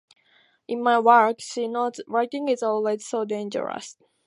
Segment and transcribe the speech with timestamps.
[0.67, 3.97] "In my work", she notes "writing is always so dangerous.